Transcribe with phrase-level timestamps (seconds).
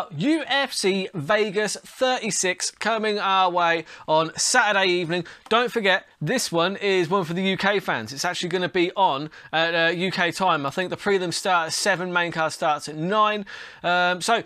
[0.00, 5.26] about UFC Vegas 36 coming our way on Saturday evening.
[5.50, 8.12] Don't forget, this one is one for the UK fans.
[8.12, 10.64] It's actually going to be on at uh, UK time.
[10.64, 13.44] I think the prelim start at 7, main card starts at 9.
[13.82, 14.42] Um, so,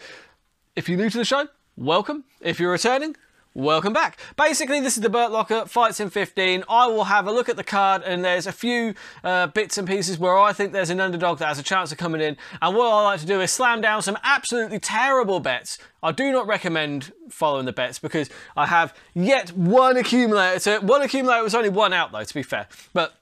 [0.75, 1.47] if you're new to the show,
[1.77, 2.25] welcome.
[2.41, 3.15] If you're returning,
[3.57, 4.19] Welcome back.
[4.37, 6.65] Basically, this is the Burt Locker Fights in 15.
[6.69, 9.87] I will have a look at the card, and there's a few uh, bits and
[9.87, 12.37] pieces where I think there's an underdog that has a chance of coming in.
[12.61, 15.79] And what I like to do is slam down some absolutely terrible bets.
[16.03, 20.81] I do not recommend following the bets because I have yet one accumulator.
[20.81, 22.67] One accumulator was only one out, though, to be fair.
[22.93, 23.15] But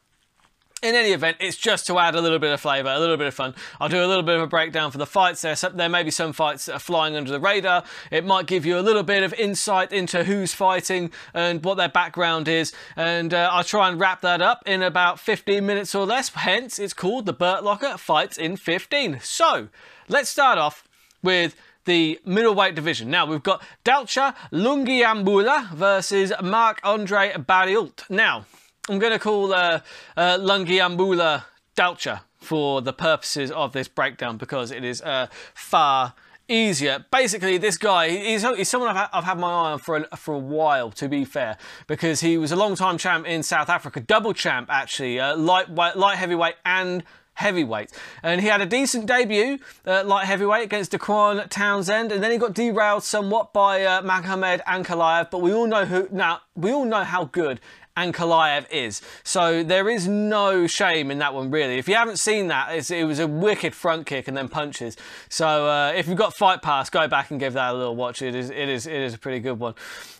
[0.83, 3.29] in any event, it's just to add a little bit of flavour, a little bit
[3.29, 3.55] of fun.
[3.81, 5.43] I'll do a little bit of a breakdown for the fights.
[5.43, 7.85] There, there may be some fights that are flying under the radar.
[8.11, 11.89] It might give you a little bit of insight into who's fighting and what their
[11.89, 12.73] background is.
[12.97, 16.31] And uh, I'll try and wrap that up in about 15 minutes or less.
[16.31, 19.21] Hence, it's called the Burt Locker Fights in 15.
[19.23, 19.69] So,
[20.09, 20.85] let's start off
[21.23, 23.11] with the middleweight division.
[23.11, 28.09] Now we've got Dalcha Lungiambula versus Marc-Andre Barriault.
[28.09, 28.47] Now,
[28.89, 29.81] I'm going to call uh,
[30.17, 31.45] uh, Lungiambula
[31.77, 36.15] Dalcha for the purposes of this breakdown because it is uh, far
[36.49, 37.07] easier.
[37.13, 40.35] Basically, this guy, he's, he's someone I've, I've, had my eye on for a, for
[40.35, 44.33] a while, to be fair, because he was a long-time champ in South Africa, double
[44.33, 47.91] champ actually, uh, light, light heavyweight and heavyweight.
[48.23, 52.39] And he had a decent debut, uh, light heavyweight, against Dequan Townsend, and then he
[52.39, 55.31] got derailed somewhat by uh, Magomed Ankalaev.
[55.31, 56.41] But we all know who now.
[56.55, 57.61] We all know how good
[57.97, 59.03] Ankalaev is.
[59.23, 61.79] So there is no shame in that one, really.
[61.79, 64.97] If you haven't seen that, it was a wicked front kick and then punches.
[65.29, 68.23] So uh, if you've got Fight Pass, go back and give that a little watch.
[68.23, 69.75] It is, it is, it is a pretty good one.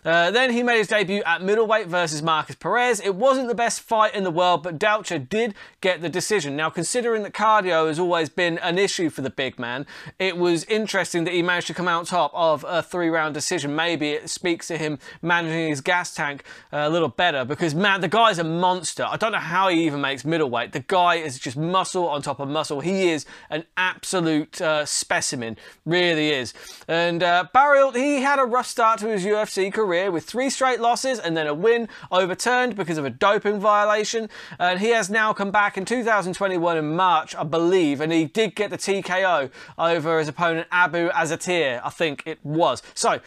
[0.05, 2.99] Uh, then he made his debut at middleweight versus Marcus Perez.
[2.99, 6.55] It wasn't the best fight in the world, but Dalcha did get the decision.
[6.55, 9.85] Now, considering that cardio has always been an issue for the big man,
[10.19, 13.75] it was interesting that he managed to come out top of a three-round decision.
[13.75, 18.01] Maybe it speaks to him managing his gas tank a little better because because, man,
[18.01, 19.05] the guy's a monster.
[19.07, 20.73] I don't know how he even makes middleweight.
[20.73, 22.81] The guy is just muscle on top of muscle.
[22.81, 26.53] He is an absolute uh, specimen, really is.
[26.89, 27.45] And uh,
[27.93, 31.47] he had a rough start to his UFC career with three straight losses and then
[31.47, 34.27] a win overturned because of a doping violation.
[34.59, 38.55] And he has now come back in 2021 in March, I believe, and he did
[38.55, 42.83] get the TKO over his opponent Abu Azaitar, I think it was.
[42.93, 43.21] So,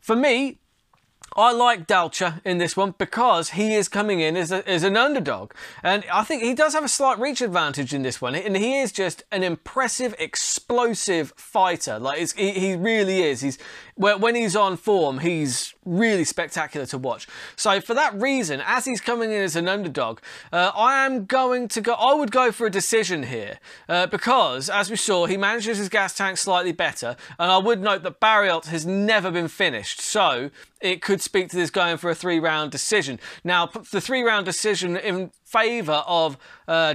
[0.00, 0.58] for me,
[1.36, 4.96] I like Dalcha in this one because he is coming in as, a, as an
[4.96, 5.52] underdog.
[5.82, 8.36] And I think he does have a slight reach advantage in this one.
[8.36, 11.98] And he is just an impressive, explosive fighter.
[11.98, 13.40] Like, he, he really is.
[13.40, 13.58] He's
[13.96, 17.28] when he's on form, he's really spectacular to watch.
[17.56, 20.20] So for that reason, as he's coming in as an underdog,
[20.52, 24.68] uh, I am going to go, I would go for a decision here uh, because
[24.68, 27.16] as we saw, he manages his gas tank slightly better.
[27.38, 30.00] And I would note that Barriault has never been finished.
[30.00, 30.50] So
[30.80, 33.20] it could speak to this going for a three round decision.
[33.42, 36.94] Now, the three round decision in favour of uh,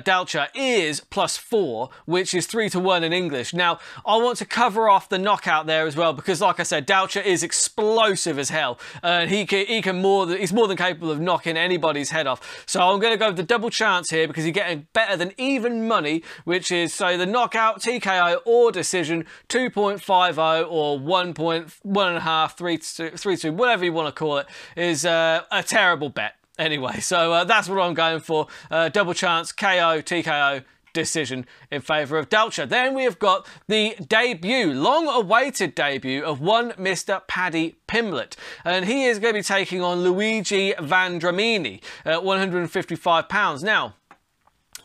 [0.56, 3.54] is plus four, which is three to one in English.
[3.54, 6.86] Now, I want to cover off the knockout there as well because, like I said,
[6.86, 10.76] Dalcha is explosive as hell, and he can, he can more than, he's more than
[10.76, 12.64] capable of knocking anybody's head off.
[12.66, 15.34] So I'm going to go with the double chance here because you're getting better than
[15.38, 23.10] even money, which is so the knockout, TKO or decision, 2.50 or 1.1.5, 3 2,
[23.12, 26.39] 3 2, whatever you want to call it, is uh, a terrible bet.
[26.60, 28.48] Anyway, so uh, that's what I'm going for.
[28.70, 32.68] Uh, double chance, KO, TKO, decision in favour of Dalcha.
[32.68, 37.26] Then we have got the debut, long-awaited debut of one Mr.
[37.28, 38.36] Paddy Pimblett.
[38.66, 43.64] And he is going to be taking on Luigi Vendramini at 155 pounds.
[43.64, 43.96] Now,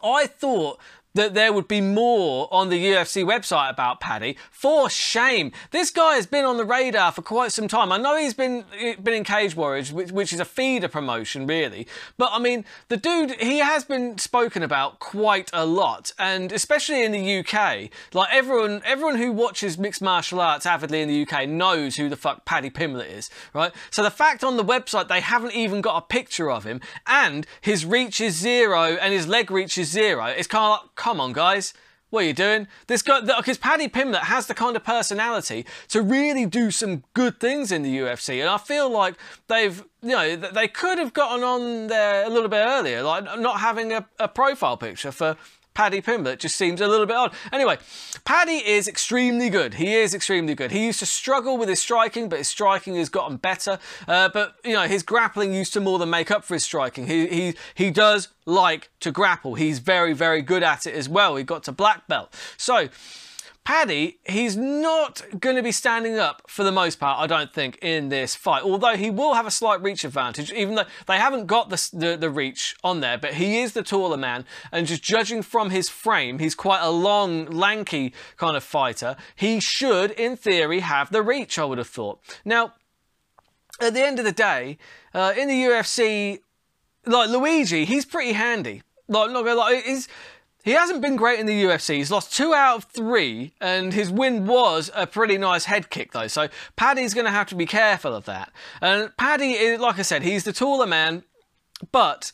[0.03, 0.79] I thought
[1.15, 4.37] that there would be more on the UFC website about Paddy.
[4.51, 5.53] For shame.
[5.71, 7.93] This guy has been on the radar for quite some time.
[7.93, 11.47] I know he's been eh, been in Cage Warriors, which, which is a feeder promotion,
[11.47, 11.87] really.
[12.17, 17.05] But I mean, the dude, he has been spoken about quite a lot, and especially
[17.05, 17.91] in the UK.
[18.13, 22.17] Like everyone, everyone who watches mixed martial arts avidly in the UK knows who the
[22.17, 23.73] fuck Paddy Pimblett is, right?
[23.91, 27.47] So the fact on the website they haven't even got a picture of him, and
[27.61, 30.27] his reach is zero, and his leg reach is zero.
[30.27, 31.75] It's kind of like come on, guys.
[32.09, 32.67] What are you doing?
[32.87, 37.39] This guy, because Paddy Pimblett has the kind of personality to really do some good
[37.39, 39.17] things in the UFC, and I feel like
[39.49, 43.61] they've, you know, they could have gotten on there a little bit earlier, like not
[43.61, 45.37] having a, a profile picture for
[45.75, 47.35] Paddy Pimblett just seems a little bit odd.
[47.53, 47.79] Anyway,
[48.25, 49.75] Paddy is extremely good.
[49.75, 50.71] He is extremely good.
[50.71, 53.79] He used to struggle with his striking, but his striking has gotten better.
[54.07, 57.09] Uh, but, you know, his grappling used to more than make up for his striking.
[57.09, 59.57] He, he, he does like to grapple.
[59.57, 61.37] He's very, very good at it as well.
[61.37, 62.33] He got to black belt.
[62.57, 62.89] So,
[63.65, 67.79] Paddy, he's not going to be standing up for the most part, I don't think,
[67.81, 68.63] in this fight.
[68.63, 72.17] Although he will have a slight reach advantage, even though they haven't got the, the,
[72.19, 73.17] the, reach on there.
[73.17, 76.91] But he is the taller man, and just judging from his frame, he's quite a
[76.91, 79.17] long, lanky kind of fighter.
[79.35, 82.21] He should, in theory, have the reach, I would have thought.
[82.45, 82.75] Now,
[83.81, 84.77] at the end of the day,
[85.15, 86.41] uh, in the UFC,
[87.07, 88.83] like Luigi, he's pretty handy.
[89.09, 90.09] Like, not gonna lie, he's
[90.65, 91.97] he hasn't been great in the UFC.
[91.97, 96.13] He's lost two out of three, and his win was a pretty nice head kick,
[96.13, 96.27] though.
[96.27, 98.51] So Paddy's going to have to be careful of that.
[98.81, 101.23] And Paddy, is, like I said, he's the taller man,
[101.93, 102.33] but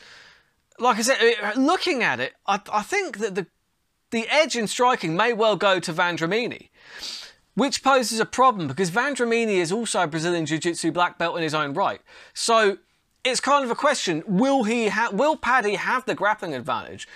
[0.78, 3.48] like I said, eh, looking at it, I, I think that the
[4.12, 6.68] the edge in striking may well go to Vendramini,
[7.54, 11.54] which poses a problem because Vendramini is also a Brazilian Jiu-Jitsu black belt in his
[11.54, 12.00] own right.
[12.34, 12.78] So
[13.24, 14.88] it's kind of a question: Will he?
[14.88, 17.08] Ha- will Paddy have the grappling advantage?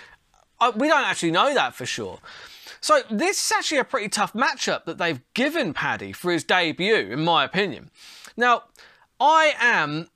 [0.75, 2.19] We don't actually know that for sure.
[2.81, 6.95] So this is actually a pretty tough matchup that they've given Paddy for his debut,
[6.95, 7.89] in my opinion.
[8.37, 8.63] Now,
[9.19, 10.09] I am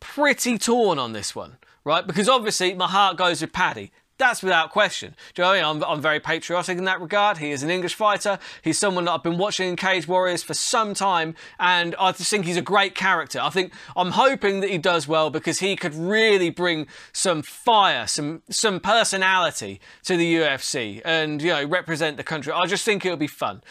[0.00, 2.06] pretty torn on this one, right?
[2.06, 3.90] Because obviously my heart goes with Paddy.
[4.16, 5.16] That's without question.
[5.34, 5.64] Do you know I mean?
[5.64, 7.38] I'm, I'm, very patriotic in that regard.
[7.38, 8.38] He is an English fighter.
[8.62, 12.30] He's someone that I've been watching in Cage Warriors for some time, and I just
[12.30, 13.40] think he's a great character.
[13.40, 18.06] I think I'm hoping that he does well because he could really bring some fire,
[18.06, 22.52] some some personality to the UFC, and you know represent the country.
[22.52, 23.62] I just think it'll be fun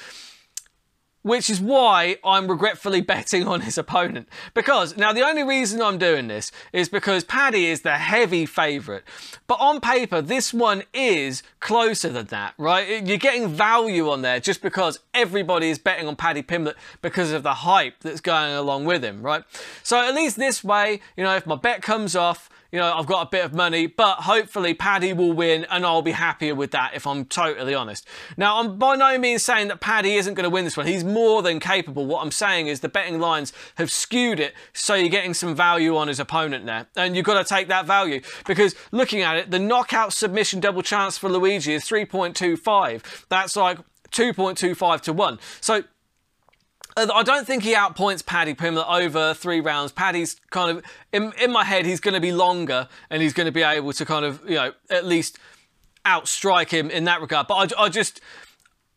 [1.23, 4.29] which is why I'm regretfully betting on his opponent.
[4.53, 9.03] Because, now the only reason I'm doing this is because Paddy is the heavy favourite.
[9.47, 13.05] But on paper, this one is closer than that, right?
[13.05, 17.43] You're getting value on there just because everybody is betting on Paddy Pimblett because of
[17.43, 19.43] the hype that's going along with him, right?
[19.81, 23.05] So at least this way, you know, if my bet comes off, you know, I've
[23.05, 26.71] got a bit of money, but hopefully Paddy will win and I'll be happier with
[26.71, 28.07] that if I'm totally honest.
[28.35, 30.87] Now, I'm by no means saying that Paddy isn't going to win this one.
[30.87, 32.07] He's more than capable.
[32.07, 35.95] What I'm saying is the betting lines have skewed it so you're getting some value
[35.95, 36.87] on his opponent there.
[36.95, 40.81] And you've got to take that value because looking at it, the knockout submission double
[40.81, 43.27] chance for Luigi is 3.25.
[43.29, 43.77] That's like
[44.09, 45.39] 2.25 to 1.
[45.61, 45.83] So
[46.95, 49.91] I don't think he outpoints Paddy Pimblett over three rounds.
[49.91, 51.85] Paddy's kind of in, in my head.
[51.85, 54.55] He's going to be longer, and he's going to be able to kind of you
[54.55, 55.39] know at least
[56.05, 57.47] outstrike him in that regard.
[57.47, 58.21] But I, I just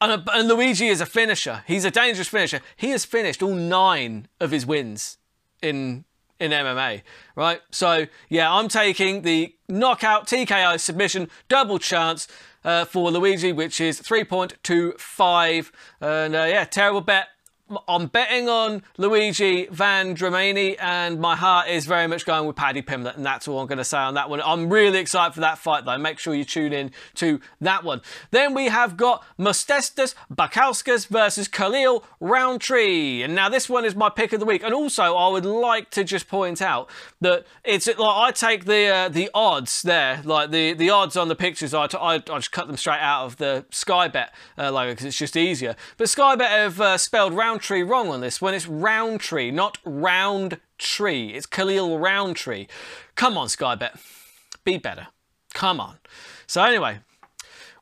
[0.00, 1.64] and, and Luigi is a finisher.
[1.66, 2.60] He's a dangerous finisher.
[2.76, 5.18] He has finished all nine of his wins
[5.62, 6.04] in
[6.38, 7.02] in MMA,
[7.34, 7.62] right?
[7.70, 12.28] So yeah, I'm taking the knockout TKO submission double chance
[12.62, 15.70] uh, for Luigi, which is 3.25,
[16.00, 17.28] and uh, yeah, terrible bet
[17.88, 22.80] I'm betting on Luigi Van Vendramini, and my heart is very much going with Paddy
[22.80, 24.40] Pimblett, and that's all I'm going to say on that one.
[24.40, 25.98] I'm really excited for that fight, though.
[25.98, 28.02] Make sure you tune in to that one.
[28.30, 34.10] Then we have got Modestas Bukauskas versus Khalil Rountree, and now this one is my
[34.10, 34.62] pick of the week.
[34.62, 36.88] And also, I would like to just point out
[37.20, 41.26] that it's like I take the uh, the odds there, like the the odds on
[41.26, 41.74] the pictures.
[41.74, 45.18] I, I, just cut them straight out of the Sky Bet uh, logo because it's
[45.18, 45.74] just easier.
[45.96, 49.78] But Sky Bet have uh, spelled round Roundtree wrong on this when it's Roundtree, not
[49.82, 51.30] Round Tree.
[51.30, 52.66] It's Khalil Rountree.
[53.14, 53.98] Come on, Skybet.
[54.62, 55.06] Be better.
[55.54, 55.96] Come on.
[56.46, 56.98] So anyway,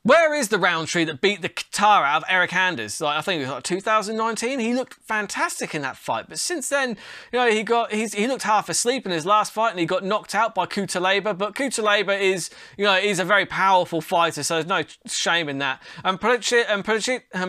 [0.03, 3.01] where is the Rountree that beat the Qatar out of Eryk Anders?
[3.01, 4.59] Like I think it was like 2019.
[4.59, 6.91] He looked fantastic in that fight, but since then,
[7.33, 9.85] you know, he got he's, he looked half asleep in his last fight and he
[9.85, 11.37] got knocked out by Cutelaba.
[11.37, 15.57] But Cutelaba is you know he's a very powerful fighter, so there's no shame in
[15.57, 15.83] that.
[16.05, 16.85] And Prachit and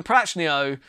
[0.04, 0.80] Prachnio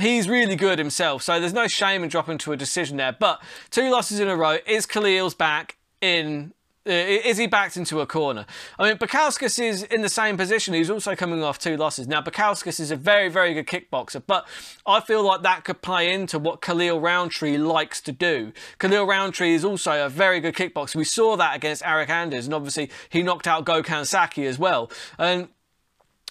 [0.00, 3.12] he's really good himself, so there's no shame in dropping to a decision there.
[3.12, 4.58] But two losses in a row.
[4.66, 6.52] Is Khalil's back in?
[6.84, 8.44] Uh, is he backed into a corner?
[8.76, 10.74] I mean, Bukauskas is in the same position.
[10.74, 12.08] He's also coming off two losses.
[12.08, 14.48] Now, Bukauskas is a very, very good kickboxer, but
[14.84, 18.52] I feel like that could play into what Khalil Rountree likes to do.
[18.80, 20.96] Khalil Rountree is also a very good kickboxer.
[20.96, 24.90] We saw that against Eryk Anders, and obviously he knocked out Gokhan Saki as well.
[25.20, 25.50] And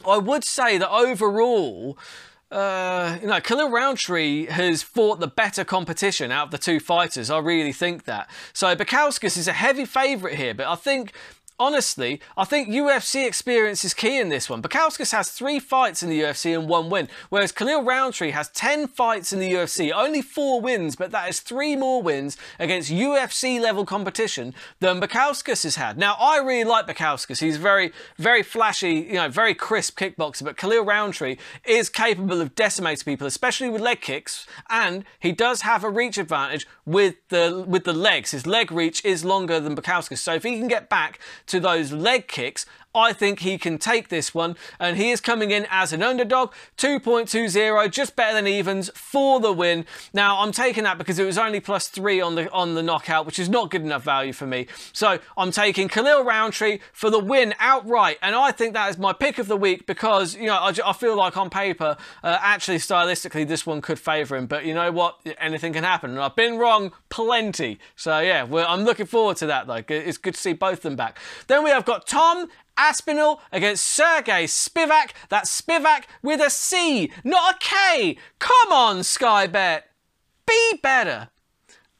[0.06, 1.98] I would say that overall,
[2.51, 7.29] uh, you know, Khalil Rountree has fought the better competition out of the two fighters.
[7.29, 8.29] I really think that.
[8.53, 11.13] So Bukauskas is a heavy favourite here, but I think
[11.62, 14.63] honestly, I think UFC experience is key in this one.
[14.63, 18.88] Bukauskas has three fights in the UFC and one win, whereas Khalil Rountree has 10
[18.88, 23.62] fights in the UFC, only four wins, but that is three more wins against UFC
[23.62, 26.00] level competition than Bukauskas has had.
[26.00, 27.39] Now, I really like Bukauskas.
[27.39, 32.56] He's very, very flashy, you know, very crisp kickboxer, but Khalil Rountree is capable of
[32.56, 37.63] decimating people, especially with leg kicks, and he does have a reach advantage with the
[37.68, 38.32] with the legs.
[38.32, 41.20] His leg reach is longer than Bukauskas, so if he can get back
[41.51, 45.51] to those leg kicks, I think he can take this one, and he is coming
[45.51, 49.86] in as an underdog, 2.20, just better than evens for the win.
[50.13, 53.25] Now, I'm taking that because it was only plus three on the on the knockout,
[53.25, 54.67] which is not good enough value for me.
[54.91, 59.13] So I'm taking Khalil Rountree for the win outright, and I think that is my
[59.13, 62.77] pick of the week because you know I, I feel like on paper, uh, actually
[62.77, 64.48] stylistically, this one could favour him.
[64.48, 65.19] But you know what?
[65.39, 67.79] Anything can happen, and I've been wrong plenty.
[67.95, 69.67] So yeah, I'm looking forward to that.
[69.67, 71.17] Though it's good to see both of them back.
[71.48, 72.50] Then we have got Tom
[72.81, 75.11] Aspinall against Serghei Spivac.
[75.29, 78.17] That's Spivak with a C, not a K.
[78.39, 79.88] Come on, Sky Bet.
[80.47, 81.29] Be better.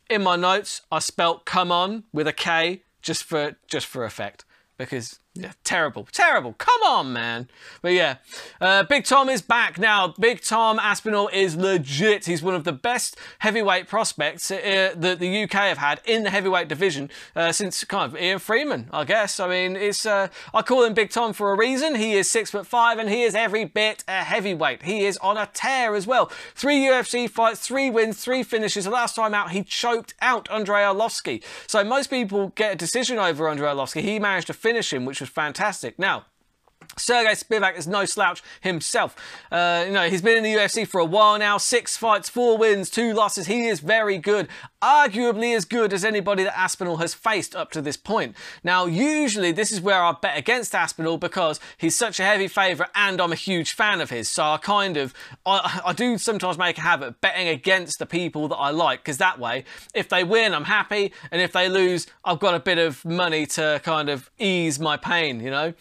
[0.10, 4.44] In my notes, I spelt come on with a K just for just for effect
[4.78, 6.56] because yeah, terrible, terrible.
[6.58, 7.48] Come on, man.
[7.82, 8.18] But yeah,
[8.60, 10.14] uh, Big Tom is back now.
[10.20, 12.26] Big Tom Aspinall is legit.
[12.26, 16.32] He's one of the best heavyweight prospects uh, that the UK have had in the
[16.32, 19.40] heavyweight division uh, since kind of Ian Freeman, I guess.
[19.40, 21.96] I mean, it's uh, I call him Big Tom for a reason.
[21.96, 24.84] He is six foot five and he is every bit a heavyweight.
[24.84, 26.26] He is on a tear as well.
[26.56, 28.84] Three UFC fights, three wins, three finishes.
[28.84, 31.42] The last time out, he choked out Andrei Arlovski.
[31.68, 34.02] So most people get a decision over Andrei Arlovski.
[34.02, 35.98] He managed to finish him, which was fantastic.
[35.98, 36.26] Now,
[36.98, 39.16] Serghei Spivac is no slouch himself.
[39.52, 41.58] Uh, you know, he's been in the UFC for a while now.
[41.58, 43.48] Six fights, four wins, two losses.
[43.48, 44.48] He is very good.
[44.82, 48.36] Arguably as good as anybody that Aspinall has faced up to this point.
[48.64, 52.92] Now, usually this is where I bet against Aspinall because he's such a heavy favourite
[52.94, 54.28] and I'm a huge fan of his.
[54.28, 55.14] So I kind of,
[55.46, 59.00] I, I do sometimes make a habit of betting against the people that I like
[59.00, 61.14] because that way, if they win, I'm happy.
[61.32, 64.98] And if they lose, I've got a bit of money to kind of ease my
[64.98, 65.74] pain, you know?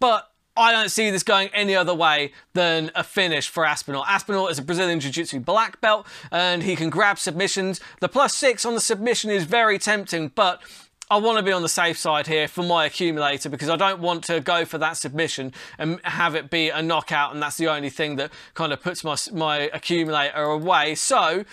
[0.00, 4.04] But I don't see this going any other way than a finish for Aspinall.
[4.04, 7.80] Aspinall is a Brazilian Jiu-Jitsu black belt and he can grab submissions.
[8.00, 10.60] The plus six on the submission is very tempting, but
[11.08, 14.00] I want to be on the safe side here for my accumulator because I don't
[14.00, 17.68] want to go for that submission and have it be a knockout and that's the
[17.68, 20.94] only thing that kind of puts my, my accumulator away.
[20.94, 21.44] So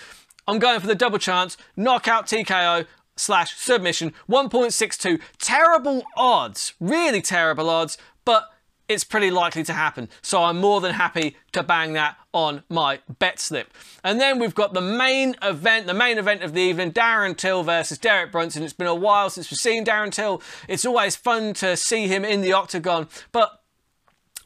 [0.48, 2.86] I'm going for the double chance, knockout TKO
[3.16, 5.20] slash submission, 1.62.
[5.40, 8.52] Terrible odds, really terrible odds, but
[8.88, 10.10] it's pretty likely to happen.
[10.22, 13.74] So I'm more than happy to bang that on my bet slip.
[14.04, 17.64] And then we've got the main event, the main event of the evening, Darren Till
[17.64, 18.64] versus Derek Brunson.
[18.64, 20.42] It's been a while since we've seen Darren Till.
[20.68, 23.62] It's always fun to see him in the octagon, but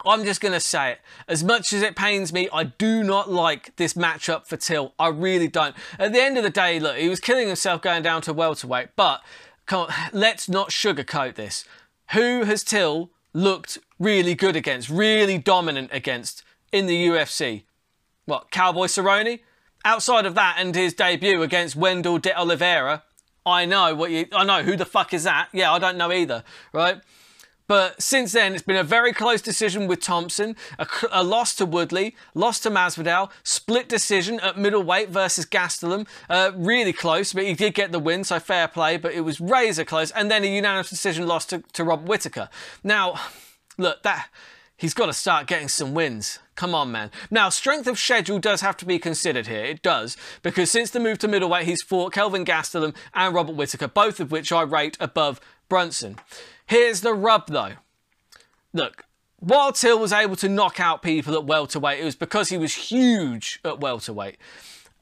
[0.04, 1.00] I'm just going to say it.
[1.28, 4.94] As much as it pains me, I do not like this matchup for Till.
[4.98, 5.76] I really don't.
[5.98, 8.90] At the end of the day, look, he was killing himself going down to welterweight,
[8.96, 9.22] but
[9.70, 11.64] on, let's not sugarcoat this.
[12.12, 16.42] Who has Till looked really good against, really dominant against
[16.72, 17.62] in the UFC.
[18.24, 19.40] What, Cowboy Cerrone?
[19.84, 23.02] Outside of that and his debut against Wendell de Oliveira,
[23.44, 25.48] I know what you, I know who the fuck is that?
[25.52, 27.00] Yeah, I don't know either, right?
[27.66, 31.64] But since then, it's been a very close decision with Thompson, a, a loss to
[31.64, 36.06] Woodley, loss to Masvidal, split decision at middleweight versus Gastelum.
[36.28, 39.40] Uh, really close, but he did get the win, so fair play, but it was
[39.40, 40.10] razor close.
[40.10, 42.50] And then a unanimous decision loss to, to Robert Whitaker.
[42.84, 43.18] Now,
[43.82, 44.28] look, that
[44.76, 46.38] he's got to start getting some wins.
[46.54, 47.10] Come on, man.
[47.30, 49.64] Now, strength of schedule does have to be considered here.
[49.64, 53.88] It does, because since the move to middleweight, he's fought Kelvin Gastelum and Robert Whitaker,
[53.88, 56.16] both of which I rate above Brunson.
[56.66, 57.72] Here's the rub though.
[58.72, 59.04] Look,
[59.38, 62.74] while Till was able to knock out people at welterweight, it was because he was
[62.74, 64.38] huge at welterweight.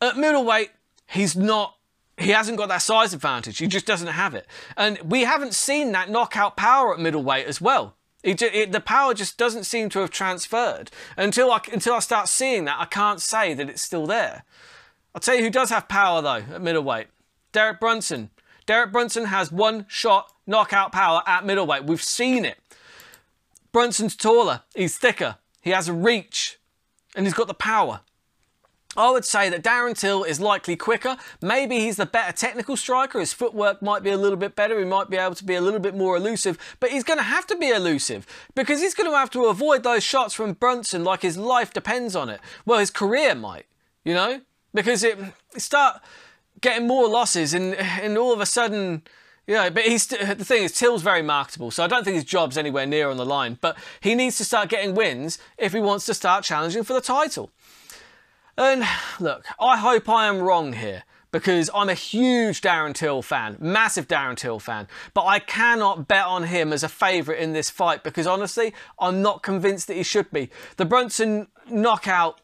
[0.01, 0.71] At middleweight,
[1.07, 1.77] he's not
[2.21, 3.59] he hasn't got that size advantage.
[3.59, 4.47] He just doesn't have it.
[4.77, 7.97] And we haven't seen that knockout power at middleweight as well.
[8.23, 10.91] It, it, the power just doesn't seem to have transferred.
[11.17, 14.45] Until I, until I start seeing that, I can't say that it's still there.
[15.15, 17.09] I'll tell you who does have power, though, at middleweight.
[17.53, 18.31] Derek Brunson.
[18.67, 21.85] Derek Brunson has one shot knockout power at middleweight.
[21.85, 22.59] We've seen it.
[23.73, 26.59] Brunson's taller, he's thicker, he has a reach,
[27.15, 28.00] and he's got the power.
[28.97, 31.16] I would say that Darren Till is likely quicker.
[31.40, 33.20] Maybe he's the better technical striker.
[33.20, 34.78] His footwork might be a little bit better.
[34.78, 37.25] He might be able to be a little bit more elusive, but he's going to
[37.25, 41.04] have to be elusive because he's going to have to avoid those shots from Brunson
[41.04, 42.40] like his life depends on it.
[42.66, 43.66] Well, his career might,
[44.04, 44.40] you know,
[44.75, 45.18] because it
[45.56, 46.00] start
[46.61, 49.02] getting more losses and, and all of a sudden
[49.47, 52.56] yeah, but he's the thing is Till's very marketable, so I don't think his job's
[52.56, 53.59] anywhere near on the line.
[53.61, 57.00] But he needs to start getting wins if he wants to start challenging for the
[57.00, 57.50] title.
[58.61, 58.85] And
[59.19, 64.07] look, I hope I am wrong here because I'm a huge Darren Till fan, massive
[64.07, 68.05] Darren Till fan, but I cannot bet on him as a favourite in this fight
[68.05, 70.50] because honestly, I'm not convinced that he should be.
[70.76, 72.43] The Brunson knockout,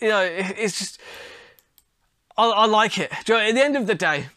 [0.00, 0.98] you know, it's just.
[2.38, 3.12] I, I like it.
[3.12, 4.28] At the end of the day,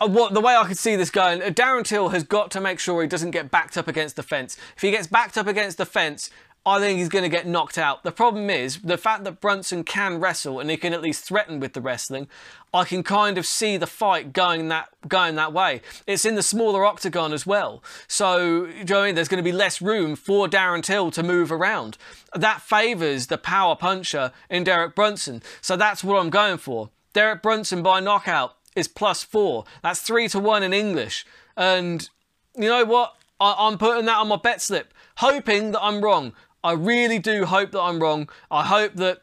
[0.00, 2.62] uh, what the way I could see this going, uh, Darren Till has got to
[2.62, 4.56] make sure he doesn't get backed up against the fence.
[4.74, 6.30] If he gets backed up against the fence,
[6.64, 8.04] I think he's going to get knocked out.
[8.04, 11.58] The problem is the fact that Brunson can wrestle and he can at least threaten
[11.58, 12.28] with the wrestling.
[12.72, 15.82] I can kind of see the fight going that going that way.
[16.06, 19.14] It's in the smaller octagon as well, so you know I mean?
[19.16, 21.98] there's going to be less room for Darren Till to move around.
[22.32, 26.90] That favours the power puncher in Derek Brunson, so that's what I'm going for.
[27.12, 29.64] Derek Brunson by knockout is plus four.
[29.82, 31.26] That's three to one in English,
[31.56, 32.08] and
[32.56, 33.16] you know what?
[33.40, 36.32] I, I'm putting that on my bet slip, hoping that I'm wrong.
[36.64, 38.28] I really do hope that I'm wrong.
[38.50, 39.22] I hope that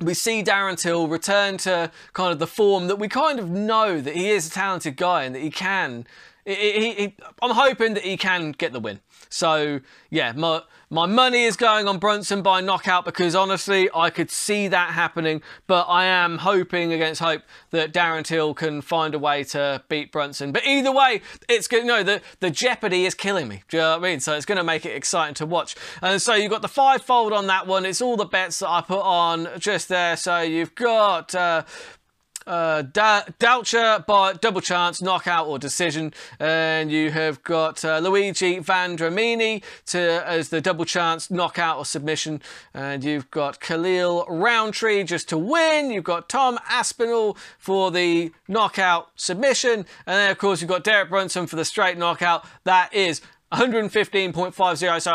[0.00, 4.00] we see Darren Till return to kind of the form that we kind of know
[4.00, 6.06] that he is a talented guy and that he can.
[6.44, 9.00] He, he, I'm hoping that he can get the win.
[9.28, 9.80] So
[10.10, 14.66] yeah, my my money is going on Brunson by knockout because honestly, I could see
[14.68, 15.40] that happening.
[15.68, 20.10] But I am hoping against hope that Darren Till can find a way to beat
[20.10, 20.50] Brunson.
[20.50, 21.84] But either way, it's good.
[21.84, 23.62] No, the the jeopardy is killing me.
[23.68, 24.20] Do you know what I mean?
[24.20, 25.76] So it's going to make it exciting to watch.
[26.02, 27.86] And so you've got the five fold on that one.
[27.86, 30.16] It's all the bets that I put on just there.
[30.16, 31.34] So you've got.
[31.34, 31.62] Uh,
[32.50, 39.62] uh, Dalcha by double chance, knockout or decision, and you have got uh, Luigi Vendramini
[39.86, 42.42] to as the double chance, knockout or submission,
[42.74, 45.90] and you've got Khalil Rountree just to win.
[45.90, 51.08] You've got Tom Aspinall for the knockout submission, and then of course you've got Derek
[51.08, 52.44] Brunson for the straight knockout.
[52.64, 55.12] That is 115.50, so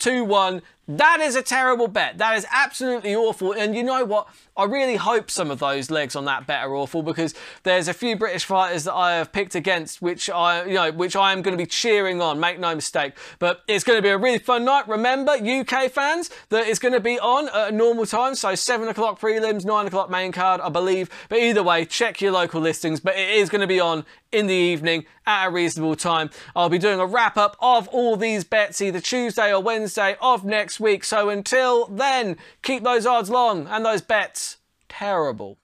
[0.00, 0.62] 114.521.
[0.96, 2.18] That is a terrible bet.
[2.18, 3.52] That is absolutely awful.
[3.52, 4.26] And you know what?
[4.56, 7.94] I really hope some of those legs on that bet are awful because there's a
[7.94, 11.42] few British fighters that I have picked against which I, you know, which I am
[11.42, 12.40] going to be cheering on.
[12.40, 13.12] Make no mistake.
[13.38, 14.88] But it's going to be a really fun night.
[14.88, 18.88] Remember, UK fans, that it's going to be on at a normal time, so seven
[18.88, 21.08] o'clock prelims, nine o'clock main card, I believe.
[21.28, 22.98] But either way, check your local listings.
[22.98, 26.30] But it is going to be on in the evening at a reasonable time.
[26.54, 30.44] I'll be doing a wrap up of all these bets either Tuesday or Wednesday of
[30.44, 31.02] next week.
[31.02, 35.58] So until then, keep those odds long and those bets terrible.